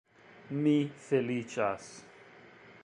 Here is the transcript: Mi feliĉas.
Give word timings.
Mi 0.61 0.73
feliĉas. 1.09 1.93